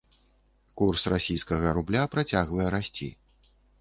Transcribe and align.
Курс 0.79 1.03
расійскага 1.13 1.73
рубля 1.79 2.03
працягвае 2.15 2.67
расці. 2.77 3.11